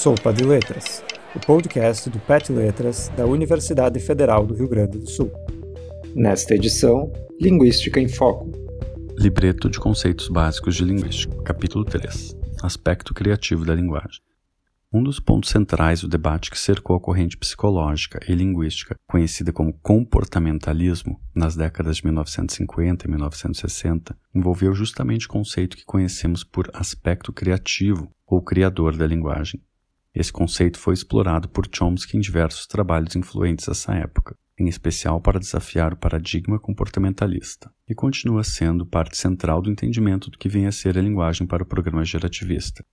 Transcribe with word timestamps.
Sopa 0.00 0.32
de 0.32 0.44
Letras, 0.44 1.04
o 1.36 1.40
podcast 1.40 2.08
do 2.08 2.18
PET 2.20 2.50
Letras 2.50 3.10
da 3.18 3.26
Universidade 3.26 4.00
Federal 4.00 4.46
do 4.46 4.54
Rio 4.54 4.66
Grande 4.66 4.96
do 4.96 5.06
Sul. 5.06 5.30
Nesta 6.14 6.54
edição, 6.54 7.12
Linguística 7.38 8.00
em 8.00 8.08
Foco. 8.08 8.50
Libreto 9.18 9.68
de 9.68 9.78
Conceitos 9.78 10.28
Básicos 10.28 10.76
de 10.76 10.86
Linguística, 10.86 11.36
capítulo 11.42 11.84
3 11.84 12.34
Aspecto 12.62 13.12
Criativo 13.12 13.66
da 13.66 13.74
Linguagem. 13.74 14.22
Um 14.90 15.02
dos 15.02 15.20
pontos 15.20 15.50
centrais 15.50 16.00
do 16.00 16.08
debate 16.08 16.50
que 16.50 16.58
cercou 16.58 16.96
a 16.96 17.00
corrente 17.00 17.36
psicológica 17.36 18.20
e 18.26 18.34
linguística, 18.34 18.96
conhecida 19.06 19.52
como 19.52 19.78
comportamentalismo, 19.82 21.20
nas 21.34 21.54
décadas 21.54 21.98
de 21.98 22.06
1950 22.06 23.06
e 23.06 23.10
1960, 23.10 24.16
envolveu 24.34 24.72
justamente 24.72 25.26
o 25.26 25.28
conceito 25.28 25.76
que 25.76 25.84
conhecemos 25.84 26.42
por 26.42 26.70
aspecto 26.72 27.34
criativo 27.34 28.10
ou 28.26 28.40
criador 28.40 28.96
da 28.96 29.06
linguagem. 29.06 29.60
Esse 30.14 30.32
conceito 30.32 30.78
foi 30.78 30.94
explorado 30.94 31.48
por 31.48 31.68
Chomsky 31.70 32.16
em 32.16 32.20
diversos 32.20 32.66
trabalhos 32.66 33.14
influentes 33.14 33.66
dessa 33.66 33.94
época, 33.94 34.36
em 34.58 34.68
especial 34.68 35.20
para 35.20 35.38
desafiar 35.38 35.92
o 35.92 35.96
paradigma 35.96 36.58
comportamentalista, 36.58 37.72
e 37.88 37.94
continua 37.94 38.42
sendo 38.42 38.84
parte 38.84 39.16
central 39.16 39.62
do 39.62 39.70
entendimento 39.70 40.28
do 40.28 40.36
que 40.36 40.48
vem 40.48 40.66
a 40.66 40.72
ser 40.72 40.98
a 40.98 41.02
linguagem 41.02 41.46
para 41.46 41.62
o 41.62 41.66
programa 41.66 42.04
gerativista. 42.04 42.84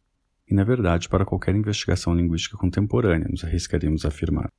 E, 0.47 0.53
na 0.53 0.63
verdade, 0.63 1.09
para 1.09 1.25
qualquer 1.25 1.55
investigação 1.55 2.15
linguística 2.15 2.55
contemporânea, 2.55 3.27
nos 3.27 3.43
arriscaríamos 3.43 4.05
a 4.05 4.09
afirmar. 4.09 4.49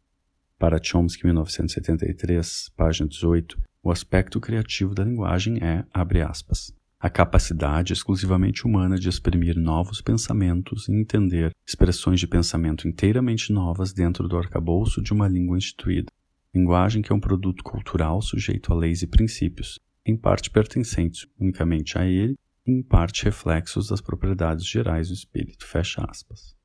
Para 0.58 0.82
Chomsky, 0.82 1.24
1973, 1.24 2.72
página 2.76 3.08
18, 3.08 3.56
o 3.82 3.92
aspecto 3.92 4.40
criativo 4.40 4.94
da 4.94 5.04
linguagem 5.04 5.62
é, 5.62 5.84
abre 5.94 6.20
aspas, 6.20 6.74
a 7.00 7.08
capacidade 7.08 7.92
exclusivamente 7.92 8.66
humana 8.66 8.98
de 8.98 9.08
exprimir 9.08 9.56
novos 9.56 10.00
pensamentos 10.00 10.88
e 10.88 10.92
entender 10.92 11.52
expressões 11.64 12.18
de 12.18 12.26
pensamento 12.26 12.88
inteiramente 12.88 13.52
novas 13.52 13.92
dentro 13.92 14.26
do 14.26 14.36
arcabouço 14.36 15.00
de 15.00 15.12
uma 15.12 15.28
língua 15.28 15.56
instituída. 15.56 16.10
Linguagem 16.52 17.00
que 17.00 17.12
é 17.12 17.14
um 17.14 17.20
produto 17.20 17.62
cultural 17.62 18.20
sujeito 18.20 18.72
a 18.72 18.76
leis 18.76 19.02
e 19.02 19.06
princípios, 19.06 19.78
em 20.04 20.16
parte 20.16 20.50
pertencentes 20.50 21.26
unicamente 21.38 21.96
a 21.96 22.04
ele 22.04 22.36
e 22.66 22.72
em 22.72 22.82
parte 22.82 23.24
reflexos 23.24 23.88
das 23.88 24.00
propriedades 24.00 24.66
gerais 24.66 25.06
do 25.06 25.14
espírito. 25.14 25.66
Fecha 25.66 26.04
aspas. 26.08 26.56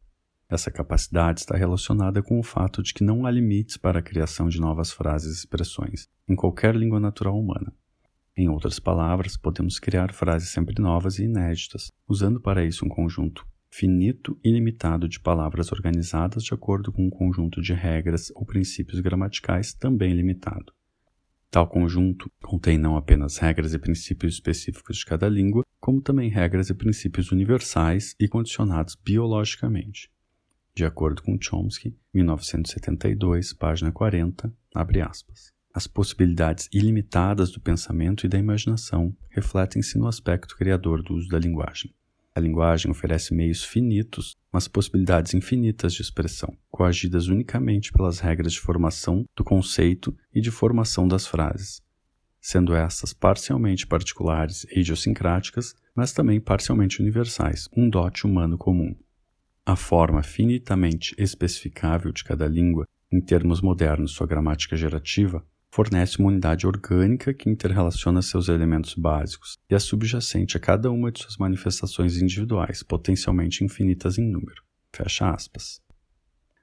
Essa 0.49 0.71
capacidade 0.71 1.41
está 1.41 1.55
relacionada 1.55 2.23
com 2.23 2.39
o 2.39 2.43
fato 2.43 2.81
de 2.81 2.93
que 2.93 3.03
não 3.03 3.25
há 3.25 3.31
limites 3.31 3.77
para 3.77 3.99
a 3.99 4.03
criação 4.03 4.49
de 4.49 4.59
novas 4.59 4.91
frases 4.91 5.35
e 5.35 5.39
expressões 5.39 6.07
em 6.27 6.35
qualquer 6.35 6.75
língua 6.75 6.99
natural 6.99 7.37
humana. 7.39 7.71
Em 8.35 8.49
outras 8.49 8.79
palavras, 8.79 9.37
podemos 9.37 9.79
criar 9.79 10.11
frases 10.11 10.49
sempre 10.49 10.81
novas 10.81 11.19
e 11.19 11.25
inéditas, 11.25 11.91
usando 12.07 12.41
para 12.41 12.65
isso 12.65 12.83
um 12.83 12.89
conjunto 12.89 13.45
finito 13.69 14.39
e 14.43 14.51
limitado 14.51 15.07
de 15.07 15.19
palavras 15.19 15.71
organizadas 15.71 16.43
de 16.43 16.53
acordo 16.53 16.91
com 16.91 17.05
um 17.05 17.09
conjunto 17.09 17.61
de 17.61 17.73
regras 17.73 18.31
ou 18.35 18.45
princípios 18.45 18.99
gramaticais 18.99 19.73
também 19.73 20.13
limitado. 20.13 20.73
Tal 21.49 21.67
conjunto 21.67 22.31
contém 22.41 22.79
não 22.79 22.97
apenas 22.97 23.37
regras 23.37 23.75
e 23.75 23.79
princípios 23.79 24.33
específicos 24.33 24.97
de 24.97 25.05
cada 25.05 25.29
língua, 25.29 25.63
como 25.79 26.01
também 26.01 26.27
regras 26.27 26.71
e 26.71 26.73
princípios 26.73 27.31
universais 27.31 28.15
e 28.19 28.27
condicionados 28.27 28.95
biologicamente. 28.95 30.09
De 30.73 30.83
acordo 30.83 31.21
com 31.21 31.37
Chomsky, 31.39 31.95
1972, 32.11 33.53
página 33.53 33.91
40, 33.91 34.51
abre 34.73 35.01
aspas. 35.01 35.52
As 35.73 35.87
possibilidades 35.87 36.69
ilimitadas 36.71 37.49
do 37.49 37.59
pensamento 37.59 38.27
e 38.27 38.29
da 38.29 38.37
imaginação 38.37 39.11
refletem-se 39.31 39.97
no 39.97 40.07
aspecto 40.07 40.55
criador 40.55 41.01
do 41.01 41.15
uso 41.15 41.27
da 41.27 41.39
linguagem. 41.39 41.91
A 42.35 42.39
linguagem 42.39 42.91
oferece 42.91 43.33
meios 43.33 43.63
finitos, 43.63 44.37
mas 44.51 44.67
possibilidades 44.67 45.33
infinitas 45.33 45.95
de 45.95 46.03
expressão, 46.03 46.55
coagidas 46.69 47.27
unicamente 47.27 47.91
pelas 47.91 48.19
regras 48.19 48.53
de 48.53 48.59
formação 48.59 49.25
do 49.35 49.43
conceito 49.43 50.15
e 50.31 50.41
de 50.41 50.51
formação 50.51 51.07
das 51.07 51.25
frases, 51.25 51.81
sendo 52.39 52.75
essas 52.75 53.11
parcialmente 53.11 53.87
particulares 53.87 54.65
e 54.65 54.81
idiosincráticas, 54.81 55.73
mas 55.95 56.13
também 56.13 56.39
parcialmente 56.39 57.01
universais, 57.01 57.67
um 57.75 57.89
dote 57.89 58.27
humano 58.27 58.59
comum. 58.59 58.95
A 59.65 59.75
forma 59.75 60.21
finitamente 60.21 61.15
especificável 61.17 62.11
de 62.11 62.23
cada 62.23 62.47
língua, 62.47 62.87
em 63.11 63.19
termos 63.19 63.59
modernos 63.59 64.11
sua 64.11 64.27
gramática 64.27 64.75
gerativa, 64.75 65.43
fornece 65.73 66.19
uma 66.19 66.27
unidade 66.27 66.67
orgânica 66.67 67.33
que 67.33 67.49
interrelaciona 67.49 68.21
seus 68.21 68.47
elementos 68.47 68.93
básicos 68.93 69.57
e 69.67 69.73
é 69.73 69.79
subjacente 69.79 70.55
a 70.55 70.59
cada 70.59 70.91
uma 70.91 71.11
de 71.11 71.23
suas 71.23 71.35
manifestações 71.37 72.21
individuais, 72.21 72.83
potencialmente 72.83 73.63
infinitas 73.63 74.19
em 74.19 74.29
número. 74.29 74.61
Fecha 74.95 75.31
aspas. 75.31 75.81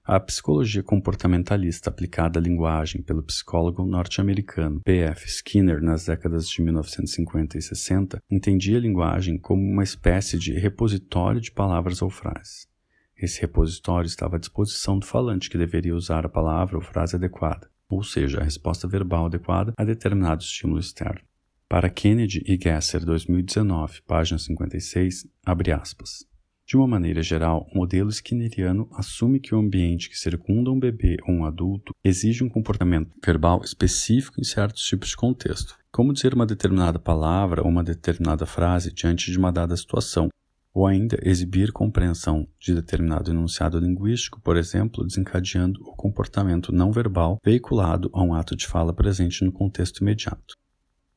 A 0.04 0.21
psicologia 0.21 0.84
comportamentalista 0.84 1.91
aplicada 1.91 2.38
à 2.38 2.43
linguagem 2.43 3.03
pelo 3.03 3.21
psicólogo 3.25 3.84
norte-americano 3.84 4.81
P.F. 4.81 5.27
Skinner 5.27 5.82
nas 5.82 6.04
décadas 6.04 6.48
de 6.48 6.62
1950 6.62 7.59
e 7.59 7.62
60 7.62 8.22
entendia 8.31 8.77
a 8.77 8.81
linguagem 8.81 9.37
como 9.37 9.60
uma 9.60 9.82
espécie 9.82 10.38
de 10.38 10.53
repositório 10.53 11.41
de 11.41 11.50
palavras 11.50 12.00
ou 12.00 12.10
frases. 12.10 12.69
Esse 13.16 13.41
repositório 13.41 14.06
estava 14.06 14.37
à 14.37 14.38
disposição 14.38 15.00
do 15.00 15.04
falante 15.04 15.50
que 15.50 15.59
deveria 15.59 15.97
usar 15.97 16.25
a 16.25 16.28
palavra 16.28 16.77
ou 16.77 16.81
frase 16.82 17.16
adequada 17.16 17.69
ou 17.91 18.03
seja, 18.03 18.41
a 18.41 18.45
resposta 18.45 18.87
verbal 18.87 19.27
adequada 19.27 19.75
a 19.77 19.84
determinado 19.84 20.43
estímulo 20.43 20.81
externo. 20.81 21.21
Para 21.69 21.89
Kennedy 21.89 22.43
e 22.47 22.59
Gesser, 22.61 23.05
2019, 23.05 24.03
página 24.06 24.39
56, 24.39 25.27
abre 25.45 25.73
aspas. 25.73 26.28
De 26.67 26.77
uma 26.77 26.87
maneira 26.87 27.21
geral, 27.21 27.69
o 27.73 27.78
modelo 27.78 28.11
skinneriano 28.11 28.89
assume 28.95 29.41
que 29.41 29.53
o 29.55 29.59
ambiente 29.59 30.09
que 30.09 30.17
circunda 30.17 30.71
um 30.71 30.78
bebê 30.78 31.17
ou 31.27 31.34
um 31.34 31.45
adulto 31.45 31.93
exige 32.05 32.45
um 32.45 32.49
comportamento 32.49 33.11
verbal 33.25 33.61
específico 33.65 34.41
em 34.41 34.45
certos 34.45 34.84
tipos 34.84 35.09
de 35.09 35.17
contexto, 35.17 35.77
como 35.91 36.12
dizer 36.12 36.33
uma 36.33 36.47
determinada 36.47 36.99
palavra 36.99 37.62
ou 37.62 37.69
uma 37.69 37.83
determinada 37.83 38.47
frase 38.47 38.93
diante 38.93 39.33
de 39.33 39.39
uma 39.39 39.51
dada 39.51 39.77
situação, 39.77 40.28
ou 40.72 40.86
ainda 40.86 41.19
exibir 41.22 41.72
compreensão 41.72 42.47
de 42.58 42.75
determinado 42.75 43.31
enunciado 43.31 43.78
linguístico, 43.78 44.41
por 44.41 44.56
exemplo, 44.56 45.04
desencadeando 45.06 45.81
o 45.82 45.94
comportamento 45.94 46.72
não 46.72 46.92
verbal 46.92 47.38
veiculado 47.44 48.10
a 48.12 48.22
um 48.22 48.34
ato 48.34 48.54
de 48.54 48.66
fala 48.66 48.92
presente 48.92 49.44
no 49.44 49.53
contexto 49.53 49.98
imediato. 49.98 50.56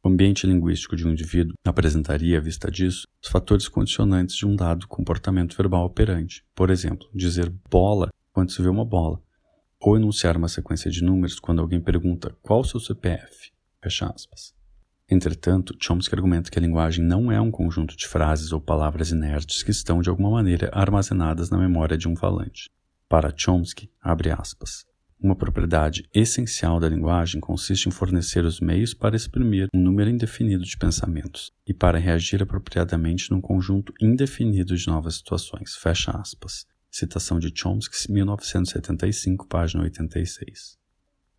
O 0.03 0.09
ambiente 0.09 0.45
linguístico 0.45 0.97
de 0.97 1.07
um 1.07 1.11
indivíduo 1.11 1.53
apresentaria, 1.65 2.37
à 2.37 2.41
vista 2.41 2.69
disso, 2.69 3.07
os 3.23 3.29
fatores 3.29 3.69
condicionantes 3.69 4.35
de 4.35 4.45
um 4.45 4.55
dado 4.55 4.87
comportamento 4.87 5.55
verbal 5.55 5.85
operante, 5.85 6.43
por 6.53 6.69
exemplo, 6.69 7.07
dizer 7.13 7.49
bola 7.69 8.09
quando 8.33 8.51
se 8.51 8.61
vê 8.61 8.67
uma 8.67 8.83
bola, 8.83 9.21
ou 9.79 9.95
enunciar 9.95 10.35
uma 10.35 10.49
sequência 10.49 10.91
de 10.91 11.03
números 11.03 11.39
quando 11.39 11.61
alguém 11.61 11.79
pergunta 11.79 12.35
qual 12.41 12.61
o 12.61 12.65
seu 12.65 12.79
CPF. 12.79 13.51
Fecha 13.81 14.07
aspas. 14.07 14.62
Entretanto, 15.09 15.75
Chomsky 15.79 16.15
argumenta 16.15 16.49
que 16.49 16.57
a 16.57 16.61
linguagem 16.61 17.03
não 17.03 17.31
é 17.31 17.39
um 17.39 17.51
conjunto 17.51 17.95
de 17.95 18.07
frases 18.07 18.51
ou 18.51 18.61
palavras 18.61 19.11
inertes 19.11 19.61
que 19.61 19.71
estão 19.71 20.01
de 20.01 20.09
alguma 20.09 20.31
maneira 20.31 20.69
armazenadas 20.73 21.49
na 21.49 21.57
memória 21.57 21.97
de 21.97 22.07
um 22.07 22.15
falante. 22.15 22.69
Para 23.09 23.33
Chomsky, 23.35 23.91
abre 24.01 24.31
aspas, 24.31 24.85
uma 25.23 25.37
propriedade 25.37 26.03
essencial 26.13 26.81
da 26.81 26.89
linguagem 26.89 27.39
consiste 27.39 27.87
em 27.87 27.91
fornecer 27.91 28.43
os 28.43 28.59
meios 28.59 28.93
para 28.93 29.15
exprimir 29.15 29.69
um 29.73 29.79
número 29.79 30.09
indefinido 30.09 30.65
de 30.65 30.77
pensamentos 30.77 31.49
e 31.65 31.73
para 31.73 31.97
reagir 31.97 32.43
apropriadamente 32.43 33.31
num 33.31 33.39
conjunto 33.39 33.93
indefinido 34.01 34.75
de 34.75 34.85
novas 34.85 35.15
situações. 35.15 35.75
Fecha 35.75 36.11
aspas. 36.11 36.65
Citação 36.91 37.39
de 37.39 37.53
Chomsky, 37.55 38.11
1975, 38.11 39.47
página 39.47 39.83
86. 39.83 40.82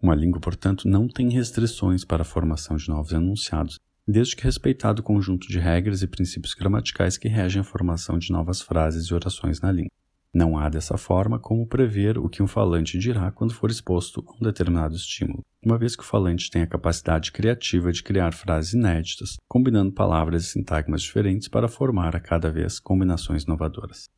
Uma 0.04 0.14
língua, 0.14 0.38
portanto, 0.38 0.86
não 0.86 1.08
tem 1.08 1.30
restrições 1.30 2.04
para 2.04 2.20
a 2.20 2.26
formação 2.26 2.76
de 2.76 2.90
novos 2.90 3.10
enunciados, 3.10 3.80
desde 4.06 4.36
que 4.36 4.44
respeitado 4.44 5.00
o 5.00 5.02
conjunto 5.02 5.48
de 5.48 5.58
regras 5.58 6.02
e 6.02 6.06
princípios 6.06 6.52
gramaticais 6.52 7.16
que 7.16 7.26
regem 7.26 7.62
a 7.62 7.64
formação 7.64 8.18
de 8.18 8.30
novas 8.30 8.60
frases 8.60 9.06
e 9.06 9.14
orações 9.14 9.62
na 9.62 9.72
língua. 9.72 9.90
Não 10.30 10.58
há 10.58 10.68
dessa 10.68 10.98
forma 10.98 11.38
como 11.38 11.66
prever 11.66 12.18
o 12.18 12.28
que 12.28 12.42
um 12.42 12.46
falante 12.46 12.98
dirá 12.98 13.30
quando 13.30 13.54
for 13.54 13.70
exposto 13.70 14.22
a 14.28 14.32
um 14.34 14.40
determinado 14.44 14.94
estímulo, 14.94 15.42
uma 15.64 15.78
vez 15.78 15.96
que 15.96 16.02
o 16.02 16.06
falante 16.06 16.50
tem 16.50 16.60
a 16.60 16.66
capacidade 16.66 17.32
criativa 17.32 17.90
de 17.90 18.02
criar 18.02 18.34
frases 18.34 18.74
inéditas, 18.74 19.36
combinando 19.48 19.90
palavras 19.90 20.44
e 20.44 20.48
sintagmas 20.48 21.00
diferentes 21.00 21.48
para 21.48 21.66
formar 21.66 22.14
a 22.14 22.20
cada 22.20 22.50
vez 22.50 22.78
combinações 22.78 23.44
inovadoras. 23.44 24.10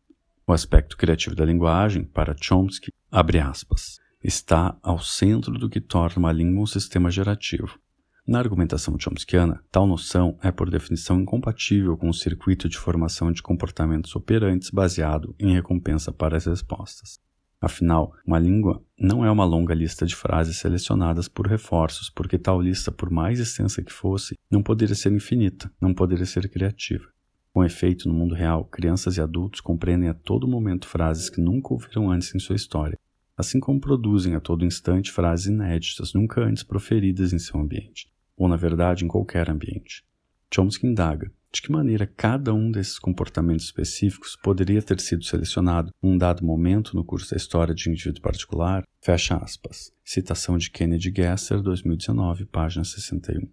O 0.49 0.53
aspecto 0.53 0.97
criativo 0.97 1.37
da 1.37 1.45
linguagem, 1.45 2.03
para 2.03 2.35
Chomsky, 2.37 2.91
abre 3.09 3.39
aspas, 3.39 4.05
está 4.27 4.77
ao 4.83 4.99
centro 4.99 5.53
do 5.53 5.71
que 5.71 5.81
torna 5.81 6.19
uma 6.19 6.33
língua 6.33 6.65
um 6.65 6.67
sistema 6.67 7.13
gerativo. 7.13 7.79
Na 8.27 8.41
argumentação 8.41 8.99
chomskiana, 8.99 9.63
tal 9.71 9.87
noção 9.87 10.37
é, 10.43 10.51
por 10.51 10.69
definição, 10.69 11.21
incompatível 11.21 11.97
com 11.97 12.09
o 12.09 12.15
circuito 12.15 12.69
de 12.69 12.77
formação 12.77 13.31
de 13.31 13.41
comportamentos 13.41 14.17
operantes 14.17 14.71
baseado 14.71 15.33
em 15.39 15.53
recompensa 15.53 16.11
para 16.11 16.37
as 16.37 16.45
respostas. 16.45 17.21
Afinal, 17.61 18.13
uma 18.27 18.39
língua 18.39 18.83
não 18.99 19.25
é 19.25 19.31
uma 19.31 19.45
longa 19.45 19.73
lista 19.73 20.05
de 20.05 20.17
frases 20.17 20.57
selecionadas 20.57 21.29
por 21.29 21.47
reforços, 21.47 22.11
porque 22.11 22.37
tal 22.37 22.61
lista, 22.61 22.91
por 22.91 23.11
mais 23.11 23.39
extensa 23.39 23.81
que 23.81 23.93
fosse, 23.93 24.37
não 24.51 24.61
poderia 24.61 24.97
ser 24.97 25.13
infinita, 25.13 25.71
não 25.81 25.95
poderia 25.95 26.27
ser 26.27 26.49
criativa. 26.51 27.05
Com 27.53 27.65
efeito, 27.65 28.09
no 28.09 28.15
mundo 28.15 28.35
real, 28.35 28.65
crianças 28.65 29.17
e 29.17 29.21
adultos 29.21 29.61
compreendem 29.61 30.09
a 30.09 30.15
todo 30.15 30.49
momento 30.49 30.89
frases 30.89 31.31
que 31.31 31.41
nunca 31.41 31.73
ouviram 31.73 32.11
antes 32.11 32.35
em 32.35 32.39
sua 32.41 32.57
história, 32.57 32.99
assim 33.37 33.61
como 33.61 33.81
produzem 33.81 34.35
a 34.35 34.41
todo 34.41 34.65
instante 34.65 35.13
frases 35.13 35.47
inéditas 35.47 36.15
nunca 36.15 36.41
antes 36.43 36.63
proferidas 36.63 37.33
em 37.33 37.39
seu 37.39 37.61
ambiente, 37.61 38.11
ou 38.37 38.49
na 38.49 38.57
verdade 38.57 39.05
em 39.05 39.09
qualquer 39.09 39.51
ambiente. 39.51 40.05
Chomsky 40.53 40.87
indaga 40.87 41.31
de 41.53 41.63
que 41.63 41.73
maneira 41.73 42.07
cada 42.07 42.53
um 42.53 42.71
desses 42.71 42.99
comportamentos 42.99 43.67
específicos 43.67 44.37
poderia 44.37 44.83
ter 44.83 45.01
sido 45.01 45.25
selecionado 45.25 45.91
num 46.03 46.17
dado 46.19 46.45
momento 46.45 46.95
no 46.95 47.05
curso 47.05 47.31
da 47.31 47.37
história 47.37 47.75
de 47.75 47.89
um 47.89 47.93
indivíduo 47.93 48.21
particular, 48.21 48.85
fecha 49.01 49.37
aspas. 49.37 49.91
Citação 50.05 50.59
de 50.59 50.71
Kennedy 50.71 51.13
Gesser, 51.15 51.63
2019, 51.63 52.45
página 52.47 52.85
61. 52.85 53.49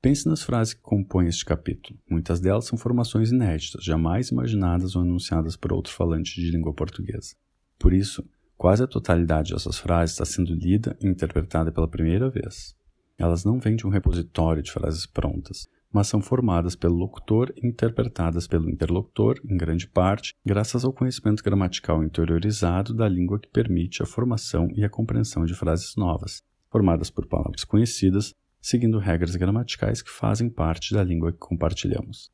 Pense 0.00 0.28
nas 0.28 0.42
frases 0.42 0.74
que 0.74 0.80
compõem 0.80 1.28
este 1.28 1.44
capítulo. 1.44 1.98
Muitas 2.08 2.40
delas 2.40 2.66
são 2.66 2.78
formações 2.78 3.30
inéditas, 3.30 3.84
jamais 3.84 4.30
imaginadas 4.30 4.94
ou 4.96 5.02
anunciadas 5.02 5.56
por 5.56 5.72
outro 5.72 5.92
falante 5.92 6.40
de 6.40 6.50
língua 6.50 6.72
portuguesa. 6.72 7.34
Por 7.78 7.92
isso, 7.92 8.24
quase 8.58 8.82
a 8.82 8.88
totalidade 8.88 9.54
dessas 9.54 9.78
frases 9.78 10.14
está 10.14 10.24
sendo 10.24 10.52
lida 10.52 10.96
e 11.00 11.06
interpretada 11.06 11.70
pela 11.70 11.88
primeira 11.88 12.28
vez. 12.28 12.76
Elas 13.16 13.44
não 13.44 13.60
vêm 13.60 13.76
de 13.76 13.86
um 13.86 13.90
repositório 13.90 14.62
de 14.62 14.72
frases 14.72 15.06
prontas, 15.06 15.68
mas 15.92 16.08
são 16.08 16.20
formadas 16.20 16.74
pelo 16.74 16.96
locutor 16.96 17.52
e 17.56 17.66
interpretadas 17.66 18.48
pelo 18.48 18.68
interlocutor, 18.68 19.40
em 19.48 19.56
grande 19.56 19.86
parte, 19.86 20.34
graças 20.44 20.84
ao 20.84 20.92
conhecimento 20.92 21.42
gramatical 21.42 22.02
interiorizado 22.02 22.92
da 22.92 23.08
língua 23.08 23.38
que 23.38 23.48
permite 23.48 24.02
a 24.02 24.06
formação 24.06 24.68
e 24.74 24.84
a 24.84 24.90
compreensão 24.90 25.44
de 25.44 25.54
frases 25.54 25.94
novas, 25.96 26.42
formadas 26.68 27.10
por 27.10 27.26
palavras 27.26 27.62
conhecidas, 27.64 28.34
seguindo 28.60 28.98
regras 28.98 29.36
gramaticais 29.36 30.02
que 30.02 30.10
fazem 30.10 30.50
parte 30.50 30.92
da 30.92 31.02
língua 31.02 31.32
que 31.32 31.38
compartilhamos. 31.38 32.30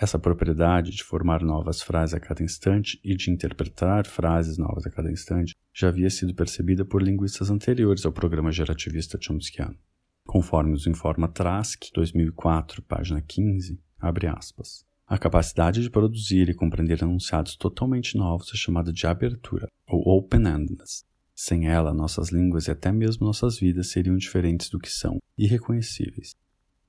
Essa 0.00 0.16
propriedade 0.16 0.92
de 0.92 1.02
formar 1.02 1.42
novas 1.42 1.82
frases 1.82 2.14
a 2.14 2.20
cada 2.20 2.40
instante 2.40 3.00
e 3.02 3.16
de 3.16 3.32
interpretar 3.32 4.06
frases 4.06 4.56
novas 4.56 4.86
a 4.86 4.90
cada 4.90 5.10
instante 5.10 5.56
já 5.74 5.88
havia 5.88 6.08
sido 6.08 6.32
percebida 6.36 6.84
por 6.84 7.02
linguistas 7.02 7.50
anteriores 7.50 8.06
ao 8.06 8.12
programa 8.12 8.52
gerativista 8.52 9.18
chomskiano. 9.20 9.76
Conforme 10.24 10.70
nos 10.70 10.86
informa 10.86 11.26
Trask, 11.26 11.82
2004, 11.92 12.80
página 12.82 13.20
15, 13.20 13.80
abre 13.98 14.28
aspas. 14.28 14.86
A 15.04 15.18
capacidade 15.18 15.82
de 15.82 15.90
produzir 15.90 16.48
e 16.48 16.54
compreender 16.54 17.02
enunciados 17.02 17.56
totalmente 17.56 18.16
novos 18.16 18.52
é 18.54 18.56
chamada 18.56 18.92
de 18.92 19.04
abertura, 19.04 19.66
ou 19.84 20.16
open-endedness. 20.16 21.04
Sem 21.34 21.66
ela, 21.66 21.92
nossas 21.92 22.28
línguas 22.28 22.68
e 22.68 22.70
até 22.70 22.92
mesmo 22.92 23.26
nossas 23.26 23.58
vidas 23.58 23.90
seriam 23.90 24.16
diferentes 24.16 24.70
do 24.70 24.78
que 24.78 24.90
são, 24.90 25.18
irreconhecíveis. 25.36 26.36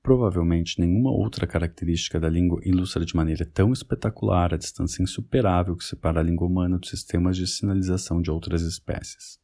Provavelmente 0.02 0.80
nenhuma 0.80 1.10
outra 1.10 1.46
característica 1.46 2.18
da 2.18 2.28
língua 2.28 2.60
ilustra 2.64 3.04
de 3.04 3.14
maneira 3.14 3.44
tão 3.44 3.72
espetacular 3.72 4.54
a 4.54 4.56
distância 4.56 5.02
insuperável 5.02 5.76
que 5.76 5.84
separa 5.84 6.20
a 6.20 6.22
língua 6.22 6.46
humana 6.46 6.78
dos 6.78 6.88
sistemas 6.88 7.36
de 7.36 7.46
sinalização 7.46 8.22
de 8.22 8.30
outras 8.30 8.62
espécies. 8.62 9.38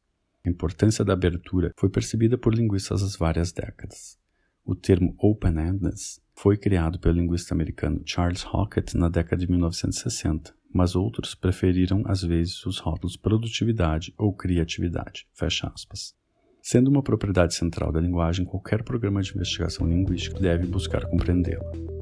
A 0.45 0.49
importância 0.49 1.05
da 1.05 1.13
abertura 1.13 1.73
foi 1.77 1.91
percebida 1.91 2.39
por 2.39 2.55
linguistas 2.55 3.03
há 3.03 3.19
várias 3.19 3.53
décadas. 3.53 4.19
O 4.65 4.75
termo 4.75 5.15
open-endedness 5.19 6.21
foi 6.35 6.57
criado 6.57 6.99
pelo 6.99 7.19
linguista 7.19 7.55
americano 7.55 8.03
Charles 8.05 8.45
Hockett 8.45 8.97
na 8.97 9.09
década 9.09 9.41
de 9.41 9.51
1960, 9.51 10.55
mas 10.73 10.97
outros 10.97 11.35
preferiram 11.35 12.03
às 12.07 12.23
vezes 12.23 12.65
os 12.65 12.79
rótulos 12.79 13.17
produtividade 13.17 14.15
ou 14.17 14.33
criatividade. 14.33 15.27
Fecha 15.33 15.71
aspas. 15.75 16.15
Sendo 16.69 16.89
uma 16.89 17.01
propriedade 17.01 17.55
central 17.55 17.93
da 17.93 18.01
linguagem, 18.01 18.45
qualquer 18.45 18.83
programa 18.83 19.23
de 19.23 19.33
investigação 19.33 19.87
linguística 19.87 20.41
deve 20.41 20.67
buscar 20.67 21.07
compreendê-la. 21.07 21.96